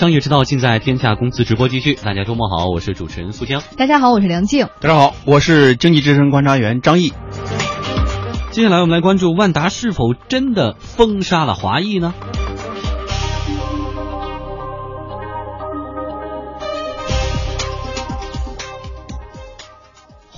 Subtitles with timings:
[0.00, 1.92] 商业之道尽在天下公司直播继续。
[1.92, 3.62] 大家周末好，我是主持人苏江。
[3.76, 4.66] 大家好，我是梁静。
[4.80, 7.12] 大家好，我是经济之声观察员张毅。
[8.50, 12.14] 接下来我们来关注万达是否真的封杀了华谊呢？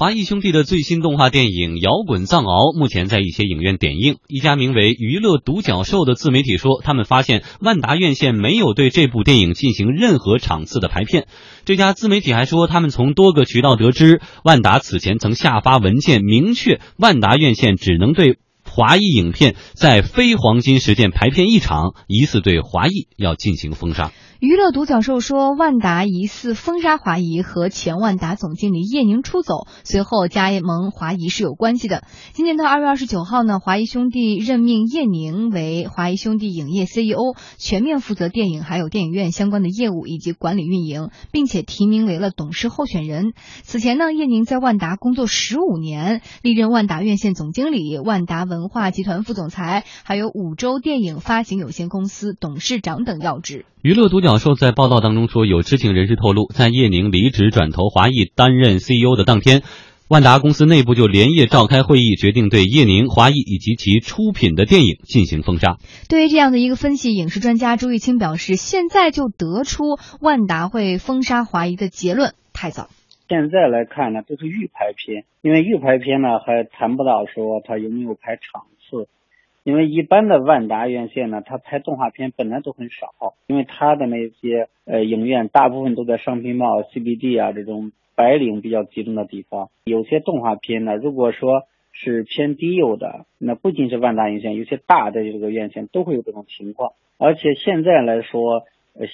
[0.03, 4.17] 华谊兄弟的最新动画电影《摇滚藏獒》目前在一些影院点映。
[4.27, 11.29] 一家名为“娱乐独角兽”的自媒体说，他们发现万达院线没有对这部电影进行任何场次的排片。
[11.65, 18.39] 这家自媒体还说，他们从多个渠道得知，万达此前曾下发文件，明确万达院线只能对
[18.69, 24.11] 华谊影片在非黄金时间排片一场，疑似对华谊要进行封杀。
[24.43, 32.03] 娱乐独角兽说，万达疑似封杀华谊和前万达总经理叶宁出走，随后加盟华谊是有关系的。
[32.33, 43.35] 今年的二月二十九号呢，华谊兄弟任命叶宁为华谊兄弟影业 CEO，全面负责电影还有电影院相关的业务以及管理运营，并且提名为了董事候选人。
[43.63, 53.67] 此前呢，叶宁在万达工作十五年，历任万达院线总经理、万达文化集团副总裁，还有五洲电影发行有限公司董事长等要职。
[53.83, 59.63] 娱乐独角兽在报道当中说，有知情人士透露，在叶宁离职转投华谊担任 CEO 的当天，
[60.09, 65.79] 万达公司内部就连夜召开会议，决定对叶宁、华谊以及其出品的电影进行封杀。
[66.09, 72.89] 对于这样的一个分析，影视专家朱玉清表示，现在就得出万达会封杀华谊的结论太早。
[73.29, 79.09] 现在来看呢，这是预排片，因为预排片呢还谈不到说它有没有排场次。
[79.65, 89.71] 因为一般的万达院线呢，它拍动画片本来都很少，因为它的那些呃影院大部分都在商品贸 CBD 啊这种白领比较集中的地方。
[89.85, 96.93] 有些动画片呢，如果说是偏低幼的，那不仅是万达院线，有些大的这个院线都会有这种情况。
[97.19, 98.65] 而且现在来说，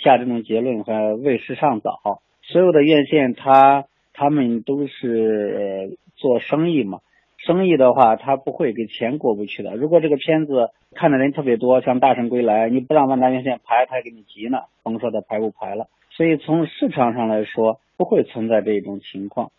[0.02, 2.22] 下这种结论还为时尚早。
[2.40, 7.00] 所有的院线，它他们都是做生意嘛。
[7.48, 9.74] 生意的话，他不会给钱过不去的。
[9.74, 14.58] 如果这个片子看的人特别多，像《大圣归来》，你不让万达院线排，他还给你急呢。
[14.82, 15.86] 甭说他排不排了。
[16.14, 19.50] 所以从市场上来说，不会存在这种情况。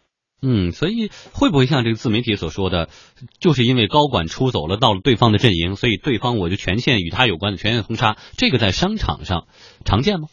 [0.44, 2.90] 嗯，所以会不会像这个自媒体所说的，
[3.40, 8.18] 就是因为高管出走了，到了对方的阵营，所以对方我就全线与他有关的全线封杀？
[8.38, 9.48] 这个在商场上
[9.84, 10.28] 常见吗？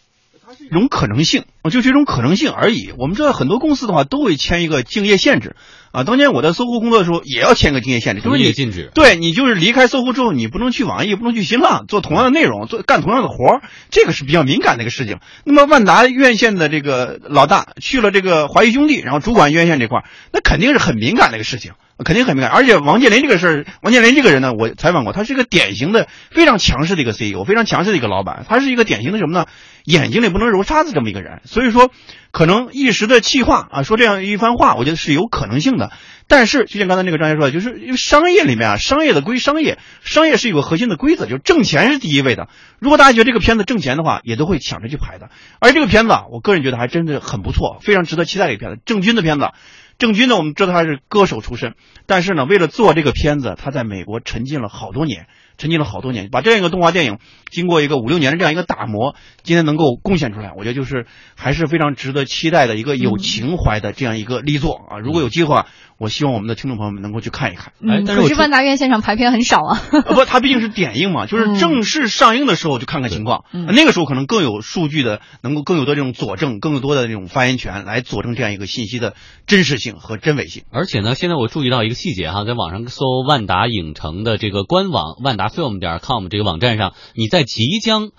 [0.48, 2.92] 它是一种可能性，就是一种可能性而已。
[2.98, 5.56] 我们知道很多公司的话都会签一个竞业限制。
[5.90, 8.92] 啊，当年我在搜狐工作的时候，也要签个竞业限制，就是你禁止。
[8.94, 15.18] 对你就是离开搜狐之后，你不能去网易，不能去新浪做同样的内容，做干同样的活儿，这个是比较敏感的一个事情。
[15.44, 21.72] 那么万达院线的这个老大去了这个华谊兄弟，然后主管院线这块儿，那肯定是很敏感的一个事情，
[22.04, 22.50] 肯定很敏感。
[22.50, 29.46] 而且王健林这个事儿，王健林这个人呢，我采访过，他是一个典型的非常强势的一个 CEO，非常强势的一个老板，他是一个典型的什么呢？
[29.84, 31.40] 眼睛里不能揉沙子这么一个人。
[31.44, 31.90] 所以说，
[32.32, 35.92] 可能一时的气话啊，说这样一番话，我觉得是有可能性的。
[36.28, 42.48] 但是，就像刚才那个专家说的，就是因为商业里面啊，商业的归商业，商业是有个核心的规则，就挣钱是第一位的。
[42.80, 45.30] 如果大家觉得这个片子挣钱的话，也都会抢着去拍的。
[45.60, 48.82] 而这个片子啊，我个人觉得还真的很不错，非常值得期待的一个片子。
[48.84, 49.50] 郑钧的片子，
[49.98, 51.74] 郑钧呢，我们知道他是歌手出身，
[52.06, 55.26] 但是呢，为了做这个片子，他在美国沉浸了好多年。
[55.58, 57.18] 沉浸了好多年，把这样一个动画电影，
[57.50, 64.98] 经过一个五六年的这样一个打磨，今天能够贡献出来，我觉得就是还是非常值得期待的一个有情怀的这样一个力作啊！
[64.98, 65.64] 如果有机会，
[65.98, 67.72] 我希望我们的听众朋友们能够去看一看。
[67.88, 69.80] 哎，可是万达院线上排片很少啊。
[70.14, 79.14] 不，它毕竟是点映嘛，就是正式上映的时候就看看情况，那个时候可能更有数据的，能够更有的这种佐证，更多的这种发言权来佐证这样一个信息的
[79.46, 80.64] 真实性和真伪性。
[80.70, 85.45] 而且呢，现在我注意到一个细节哈，在网上搜万达影城的这个官网万达。
[85.48, 88.10] Film 点 com 这个网站上，你在即将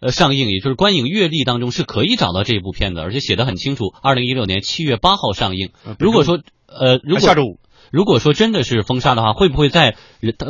[0.00, 5.70] 呃上映，也就是观影阅历当中是可以找到这部片子，而且写的很清楚，二零一六年七月八号上映。
[5.98, 7.58] 如果说呃，如果下周五。
[7.92, 9.94] 如果说真的是封杀的话，会不会在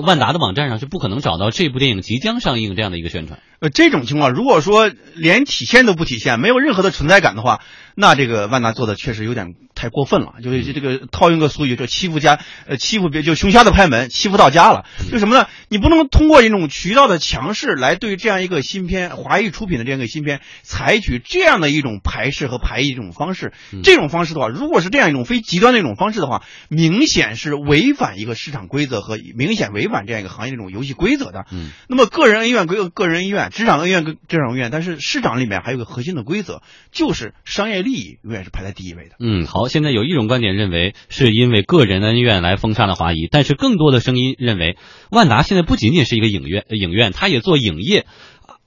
[0.02, 3.40] 万达的网站上是不可能找到这部电影即将上映这样的一个宣传？
[3.60, 7.60] 呃，这种情况，如果说连体现都不体现，没有任何的存在感的话，
[7.94, 10.34] 那这个万达做的确实有点太过分了。
[10.42, 14.84] 就是这个套用个俗语，就欺负家，呃，欺负别就熊瞎子拍门，欺负到家了。
[15.10, 15.46] 就什么呢？
[15.68, 23.54] 你不能通过一种渠道的强势来对这样一个新片，华谊出品的这样一个新片，采取这样的一种排斥和排异这种方式。
[23.82, 31.46] 这种方式的话，如果是这样一种非极端的一种方式的话，明显是违反一个市场规则和明显违反这样一个行业这种游戏规则的。
[31.50, 33.45] 嗯，那么个人恩怨归个人恩怨。
[33.50, 36.62] 职场恩怨跟职场恩怨，但是市场里面还有个核心的规则，
[36.92, 39.16] 就是商业利益永远是排在第一位的。
[39.20, 44.76] 嗯，好，现在有一种观点认为是因为个人恩怨来封杀了华谊，但是更多的声音认为，
[45.10, 48.06] 万达现在不仅仅是一个影院，影院它也做影业，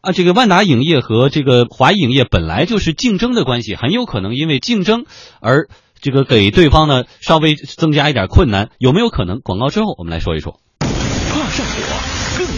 [0.01, 5.05] 啊，这个万达影业和这个华谊影业本来就是竞争的关系，很有可能因为竞争
[5.41, 5.67] 而
[6.01, 9.39] 这个给对方呢稍微增加一点困难，有没有可能？
[9.41, 10.59] 广告之后我们来说一说。
[10.79, 12.08] 怕上火，更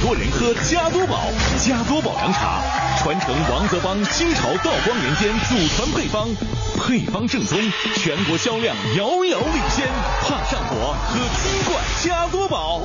[0.01, 2.59] 多人喝加多宝，加多宝凉茶
[2.97, 6.27] 传承王泽邦清朝道光年间祖传配方，
[6.75, 7.55] 配方正宗，
[7.97, 9.87] 全国销量遥遥领先。
[10.23, 12.81] 怕上火，喝金冠加多宝。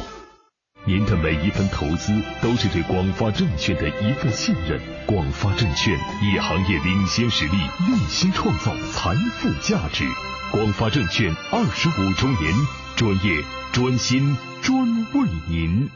[0.84, 4.78] 您的每一分投资都是对广发证券的一份信任。
[5.06, 7.56] 广发证券以行业领先实力，
[7.88, 10.04] 用心创造财富价值。
[10.52, 12.54] 广发证券二十五周年，
[12.94, 13.42] 专业、
[13.72, 14.78] 专心、专
[15.14, 15.88] 为您。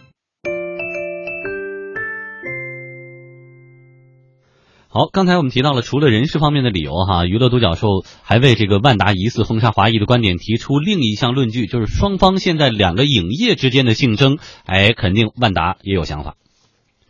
[4.93, 7.87] 好，刚才我们提到了，除了人事方面的理由，哈，娱乐独角兽
[8.25, 16.35] 还为这个万达疑似封杀华谊的观点提出另一项论据，就是双方现在两个影业之间的竞争，哎，肯定万达也有想法。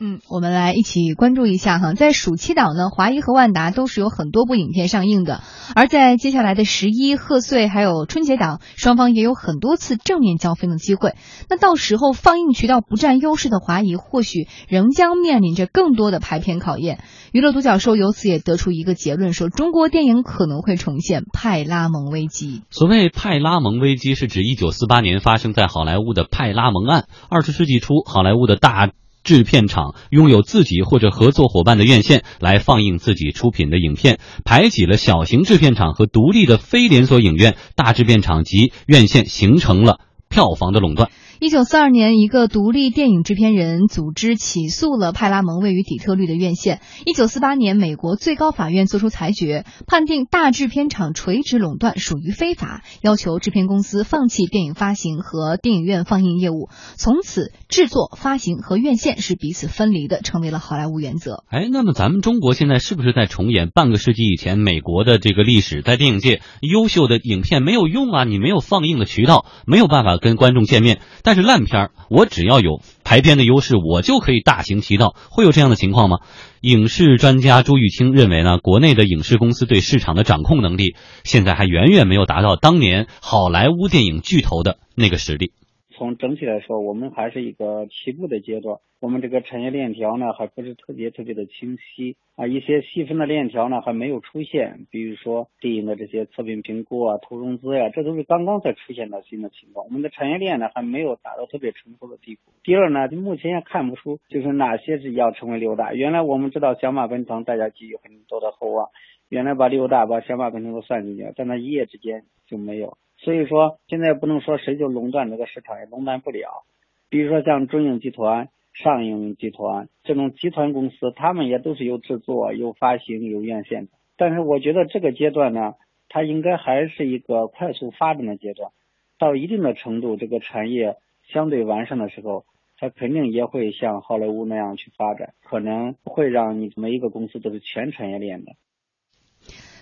[0.03, 5.43] 嗯，我们来一起关注一下哈，在暑期档呢，华谊和万达都是有很多部影片上映的，
[5.75, 11.17] 而在接下来的十一贺岁还有春节档，双方也有很多次正面交锋的机会。
[11.51, 17.01] 那到时候放映渠道不占优势的华谊，或许仍将面临着更多的排片考验。
[17.33, 22.63] 娱乐独角兽由此也得出一个结论，说中国电影可能会重现派拉蒙危机。
[22.71, 27.05] 所谓派拉蒙危机，是指一九四八年发生在好莱坞的派拉蒙案。
[27.29, 28.91] 二十世纪初，好莱坞的大
[29.23, 41.11] 制片厂拥有自己或者合作伙伴的院线来放映自己出品的影片，排挤了小型制片厂和独立的非连锁影院，大制片厂及院线形成了票房的垄断。
[41.43, 46.83] 一九四二年，一个独立电影制片人组织起诉了派拉蒙位于底特律的院线。
[47.07, 56.69] 一九四八年，美国最高法院作出裁决，判定大制片厂垂直垄断属于非法，要求制片公司放弃电影发行和电影院放映业务。
[56.99, 61.45] 从此，制作、发行和院线是彼此分离的，成为了好莱坞原则。
[61.49, 65.81] 哎，那么咱们中国现在是不是在重演半个世纪以前美国的这个历史？
[65.81, 71.01] 在电影界，优秀的影片没有用啊，你没有放映的渠道，没有办法跟观众见面。
[71.23, 75.15] 但但是烂片儿，我只要有排片的优势，我就可以大行其道。
[75.31, 76.19] 会有这样的情况吗？
[76.61, 85.53] 影视专家朱玉清认为呢，国内的影视公司对市场的掌控能力，现在还远远没有达到当年好莱坞电影巨头的那个实力。
[86.01, 99.85] 从整体来说，我们还是一个起步的阶段，我们这个产业链条呢，还不是特别特别的清晰啊，一些细分的链条呢还没有出现，比如说对应的这些测评评估啊、投融资呀，这都是刚刚才出现的新的情况。
[99.85, 102.53] 我们的产业链呢还没有达到特别成熟的地步。
[102.65, 105.93] 第二呢，目前也看不出就是哪些是要成为六大。
[105.93, 108.89] 原来我们知道小马奔腾，大家寄予很多的厚望，
[109.29, 112.97] 原来把六大把小马奔腾都算进去，但它一夜之间就没有。
[113.23, 116.65] 所以说，现在不能说谁就垄断这个市场，也垄断不了。
[117.11, 123.93] 比如说像中影集团、上影集团这种集团公司，他们也都是有制作、有发行、有院线的。
[124.17, 125.75] 但是我觉得这个阶段呢，
[126.09, 128.71] 它应该还是一个快速发展的阶段。
[129.19, 130.97] 到一定的程度，这个产业
[131.29, 132.47] 相对完善的时候，
[132.79, 138.53] 它肯定也会像好莱坞那样去发展，可能会让你每一个公司都是全产业链的。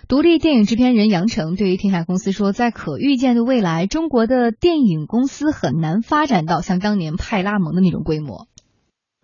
[0.09, 8.49] 独立电影制片人杨成对于天下公司说，在可预见的未来，中国的电影公司很难发展到像当年派拉蒙的那种规模。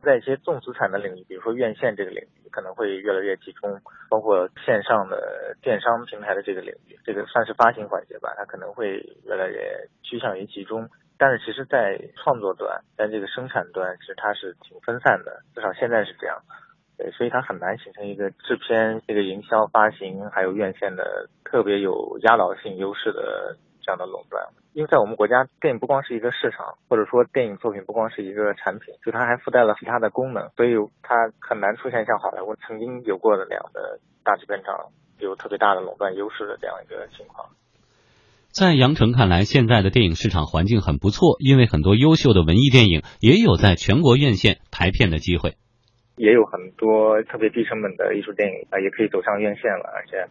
[0.05, 3.81] 在一些重资产的领域，比如说院线这个领域，可能会越来越集中，
[4.13, 10.87] 包括线上的电商平台的这个领域，这个算是发行环节吧，它可能会越来越趋向于集中。
[11.17, 16.37] 但是其实，在创作端，在这个生产端，其实它是挺分散的，至少现在是这样。
[16.97, 24.43] 对，所以它很难形成一个制片、这个营销、发行还有院线的特别有压倒性优势的这样的垄断。
[24.73, 37.49] 因为在我们国家，电影不光是一个市场，或者说电影作品不光是一个产品，就它还附带了其他的功能，所以它很难出现像好莱坞曾经有过的那样的大制片厂有特别大的垄断优势的这样一个情况。
[38.51, 45.55] 在杨成看来，现在的电影市场环境很不错，因为很多优秀的文艺电影也有在全国院线排片的机会。
[46.15, 50.25] 也有很多特别低成本的艺术电影啊，也可以走上院线了，而且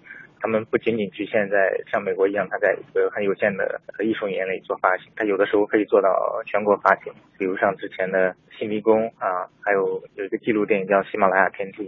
[0.44, 1.56] 他们不仅仅局限在
[1.90, 11.84] 像美国一样，它在一个很有限的艺术年里做发行，它有的时候可以做到全国发行，比如像之前的《新迷宫》啊，还有有一个纪录电影叫《喜马拉雅天梯》。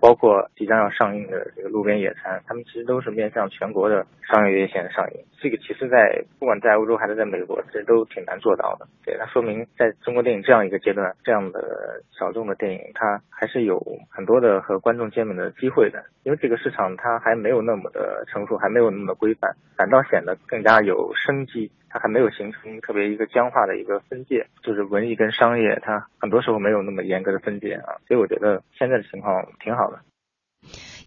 [0.00, 5.20] 包括即将要上映的这个《路边野餐》，他们其实都是面向全国的商业院线上映。
[5.38, 8.88] 这个其实，在不管在欧洲还是在美国，其实都挺难做到的。
[9.04, 16.02] 对，它说明在中国电影这样一个阶段，这样的小众的电影，它还是有很多的和观众见面的机会的。
[16.22, 21.70] 因为这个市场它还没有那么的呃成熟还没有那么规范，反倒显得更加有生机。
[21.92, 27.98] 它还没有形成特别一个僵化的一个分界，就是文艺跟商业，它很多时候没有那么严格的分界啊。
[28.06, 29.98] 所以我觉得现在的情况挺好的。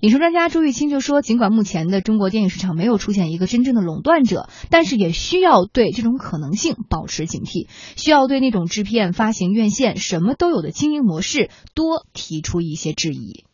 [0.02, 13.46] 影视专家朱玉清就说，尽管目前的中国电影市场没有出现一个真正的垄断者，但是也需要对这种可能性保持警惕，需要对那种制片、发行、院线什么都有的经营模式多提出一些质疑。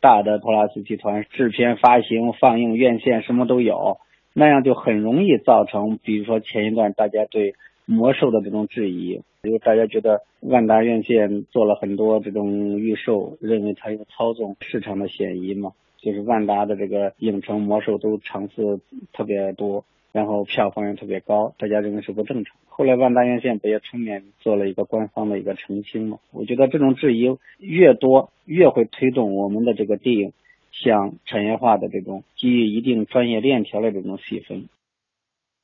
[0.00, 3.98] 大的托拉斯集团制片、发行、放映、院线什么都有，
[4.32, 7.54] 那样就很容易造成，比如说前一段大家对
[7.84, 18.80] 魔兽的这种质疑，因为大家觉得万达院线做了很多这种预售，认为它有操纵市场的嫌疑嘛，就是万达的这个影城魔兽都场次
[19.12, 22.56] 特别多，然后票房也特别高，大家认为是不正常。
[22.66, 26.18] 后来万达院线不也出面做了一个官方的一个澄清嘛？
[26.32, 30.32] 我觉得这种质疑越多，越会推动我们的这个电影
[30.72, 34.68] 向产业化的这种基于一定专业链条的这种细分。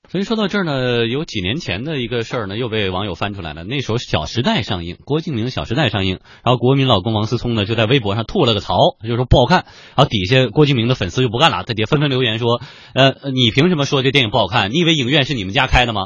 [0.08, 3.64] 所以说到这儿呢，有几年前的一个事儿呢，又被网友翻出来了。
[3.64, 9.64] 那时候《小时代》上映，郭敬明《小时代》上映，然后国民老公王思聪呢就在微博上吐了个槽，就说不好看。
[9.96, 12.60] 然后底下郭敬明的粉丝就不干了，在底下纷纷留言说
[12.94, 14.70] ：“呃，你凭什么说这电影不好看？
[14.70, 16.02] 你以为影院是你们家开的吗？”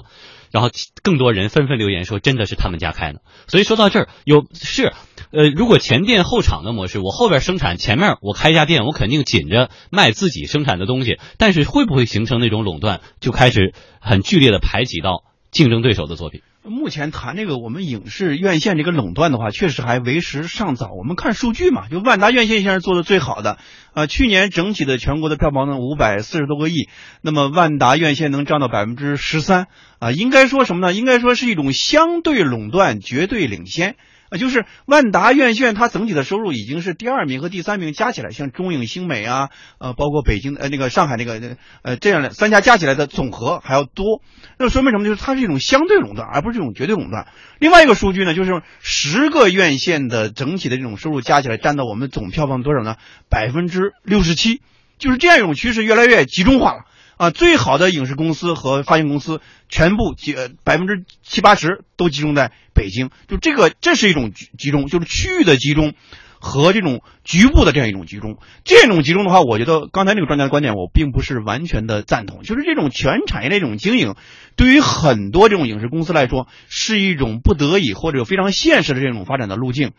[0.50, 0.70] 然后
[1.02, 4.92] 更多人纷纷留言说：“真的是他们家开的。”所以说到这儿，有是，
[5.32, 11.18] 呃，如果前店后厂的模式，我后边生产，前面我开一家店，我肯定紧着卖自己生产的东西。
[11.38, 16.42] 但是会不会形成那种垄断，就开始很剧烈的排挤到竞争对手的作品？
[16.62, 20.90] 目前谈这个我们影视院线这个垄断的话，确实还为时尚早。
[20.92, 23.58] 我们看数据嘛，就万达院线现在做的最好的。
[23.94, 26.88] 啊，去年整体的全国的票房呢五百四十多个亿，
[27.22, 30.92] 那么万达院线能占到百分之十三啊，应该说什么呢？
[30.92, 33.96] 应该说是一种相对垄断，绝对领先。
[34.30, 44.22] 啊，就是万达院线，它整体的收入已经是第二名和第三名加起来，像中影、星美啊，呃，包括北京呃那个上海那个呃这样的三家加起来的总和还要多，
[44.56, 45.04] 那说明什么？
[45.04, 47.26] 就是它是一种相对垄断，而不是这种绝对垄断。
[47.58, 52.96] 另外一个数据呢，就是十个院线的整体的这种收入加起来占到我们总票房多少呢？
[53.28, 54.62] 百分之六十七，
[54.98, 56.84] 就是这样一种趋势越来越集中化了。
[57.20, 60.34] 啊，最好的影视公司和发行公司全部集
[60.64, 65.92] 百分之七八十都集中在北京，就这个这是一种集集中，就是区域的集中
[66.40, 68.38] 和这种局部的这样一种集中。
[68.64, 72.42] 这种集中的话，我觉得刚才那个专家的观点我并不是完全的赞同。
[72.42, 74.14] 就是这种全产业的这种经营，
[74.56, 79.92] 对于很多这种影视公司来说是一种不得已或者非常现实的这种发展的路径。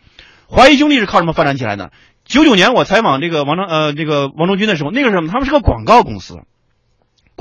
[0.47, 1.91] 华谊兄弟是靠什么发展起来的？
[2.25, 6.39] 九九年我采访这个王章呃这个王中军的时候，那个时候他们是个广告公司。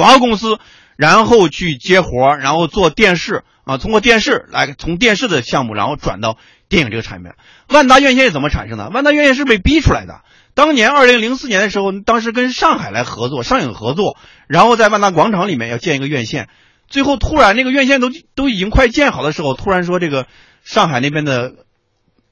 [0.01, 0.59] 广告公司，
[0.97, 6.39] 然后去接活然后做电视啊，通过电视来从电视的项目，然后转到
[6.71, 7.35] 电影这个产业。
[7.69, 8.89] 万达院线是怎么产生的？
[8.89, 10.23] 万达院线是被逼出来的。
[10.55, 14.17] 当年二零零四年的时候，当时跟上海来合作，上影合作，
[14.49, 16.49] 然后在万达广场里面要建一个院线，
[16.89, 20.27] 最后突然那个院线都都已经快建好的时候，突然说这个
[20.65, 21.53] 上海那边的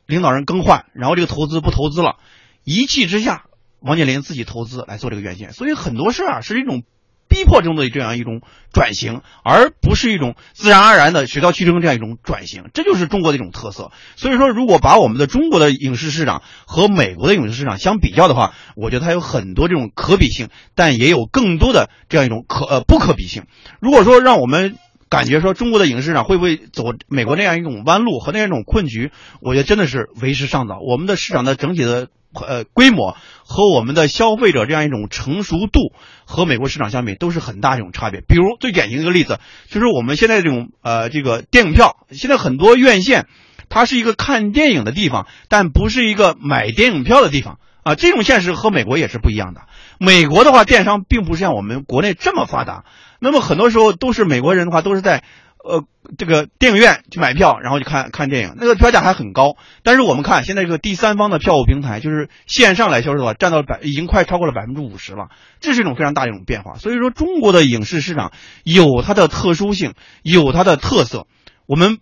[0.07, 2.17] 领导人更换，然后这个投资不投资了，
[2.65, 3.45] 一气之下，
[3.81, 5.53] 王健林自己投资来做这个院线。
[5.53, 6.83] 所以很多事啊是一种。
[7.29, 8.41] 逼迫中的这样一种
[8.73, 13.93] 转型，而不是一种自然而然的水到渠成这样一种转型，这就是中国的一种特色。
[14.17, 23.45] 所以说，如果把我们的中国的影视市场和美国的影视市场相比较的话，我觉得它有很多这种可比性，但也有更多的这样一种可呃不可比性。
[23.81, 24.77] 如果说让我们
[25.09, 30.79] 感觉说中国的影视市场会不会走美国那样一种弯路和那样一种困局，我觉得真的是为时尚早。
[30.81, 32.09] 我们的市场的整体的。
[32.35, 35.93] 呃，规模和我们的消费者这样一种成熟度
[36.25, 38.21] 和美国市场相比都是很大一种差别。
[38.21, 43.27] 比如最典型的一个例子，就是我们现在这种呃这个电影票，现在很多院线，
[43.69, 47.95] 它是一个看电影的地方，但不是一个买电影票的地方啊。
[47.95, 49.63] 这种现实和美国也是不一样的。
[49.99, 52.85] 美国的话，电商并不是像我们国内这么发达，
[53.21, 55.25] 那么很多时候都是美国人的话都是在。
[55.69, 55.85] 呃，
[56.17, 59.57] 这个电影院去买票，然后去看看电影，那个票价还很高。
[59.83, 65.29] 但是我们看现在这个第三方的票务平台，就是线上来销售的话，占到百已经快超过了百分之五十了，
[65.61, 66.77] 这是一种非常大的一种变化。
[66.77, 68.33] 所以说，中国的影视市场
[68.65, 71.27] 有它的特殊性，有它的特色，
[71.67, 71.99] 我们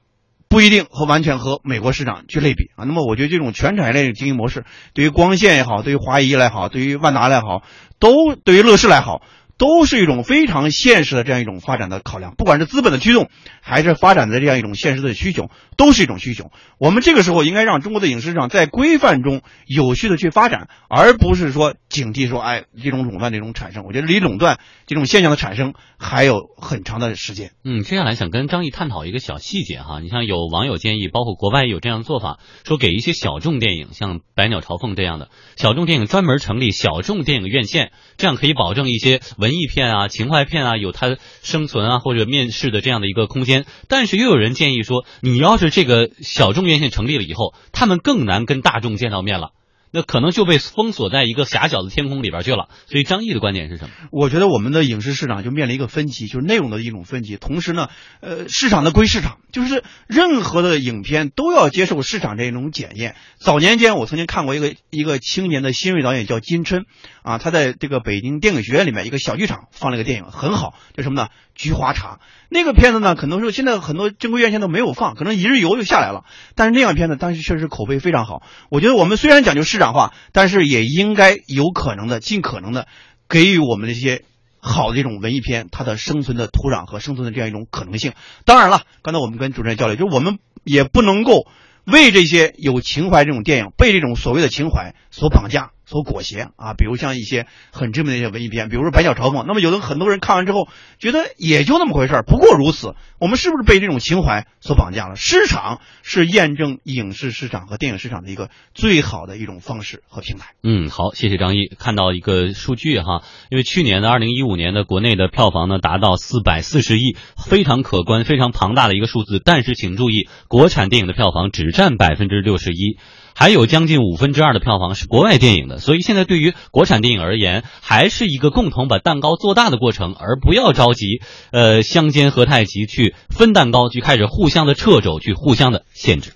[0.49, 2.85] 不一定和完全和美国市场去类比啊。
[2.85, 7.65] 那么，我觉得这种全产业链经营模式，对于光线也好，对于华谊来好，对于万达来好，
[7.99, 9.23] 都对于乐视来好。
[9.59, 12.35] 都是一种非常现实的这样一种发展的考量。
[12.37, 16.51] 不管是资本的驱动，还是发展的这样一种现实的需求，都是一种需求。
[16.79, 23.85] 我们这个时候应该让中国的影视市场在规范中有序的去发展，而不是说警惕说，哎，这种垄断这种产生。
[23.85, 27.53] 我觉得离垄断这种现象的产生还有很长的时间。
[27.65, 43.65] 嗯，接下来想跟张毅探讨一个小细节哈，你像有网友建议，包括国外有这样的做法，说给一些小众电影，像《百鸟朝凤》这样的小众电影，专门成立小众电影院线，这样可以保证一些文文艺片啊、情怀片啊有它生存啊或者面试的这样的一个空间。
[43.87, 49.51] 但是又有人建议说，你要是这个小众院线成立了以后，他们更难跟大众见到面了。
[49.93, 52.69] 那可能就被封锁在一个狭小的天空里边去了。
[52.87, 53.91] 所以张毅的观点是什么？
[54.11, 57.37] 我觉得我们的影视市场就面临一个分歧，就是内容的一种分歧。
[57.37, 57.89] 同时呢，
[58.21, 63.15] 呃，市场的归市场，就是任何的影片都要接受市场这种检验。
[63.39, 66.85] 早年间，我曾经看过一个一个青年的新锐导演叫金琛，
[67.27, 71.29] 啊，他在这个北京电影学院里面一个小剧场放了一个电影，很好，叫什么呢？
[71.57, 72.21] 菊花茶。
[72.49, 76.23] 那个片子呢，可能说现在很多正规院线都没有放，可能一日游就下来了。
[76.55, 78.43] 但是那样片子当时确实口碑非常好。
[78.71, 82.87] 我觉得我们虽然讲究市场化，但是也应该有可能的、尽可能的
[83.29, 84.23] 给予我们这些
[84.61, 88.13] 好的这种文艺片它的生存的土壤和生存的这样一种可能性。
[88.45, 91.49] 当然了，刚才我们跟主持人交流，就是我们也不能够
[91.85, 95.73] 为这些有情怀这种电影被这种所谓的情怀所绑架。
[95.87, 102.95] 所裹挟啊，比如像一些很知名的一些文艺片，比如说《百鸟朝凤》，那么有的很多人看完之后觉得也就那么回事儿，不过如此。
[103.19, 105.17] 我们是不是被这种情怀所绑架了？
[105.17, 110.49] 市场是验证影视市场和电影市场的一个最好的一种方式和平台。
[110.63, 111.73] 嗯，好，谢谢张毅。
[111.79, 119.41] 看到一个数据哈，因为去年的二零一五年的国内的票房呢达到四百四十亿，非常可观、非常庞大的一个数字。
[119.43, 122.99] 但是请注意，国产电影的票房只占百分之六十一。
[123.37, 131.21] 还有将近五分之二的票房是国外电影的，所以现在对于国产电影而言，还是一个共同把蛋糕做大的过程，而不要着急，
[131.53, 136.33] 呃，相煎何太急去分蛋糕，去开始互相的掣肘，去互相的限制。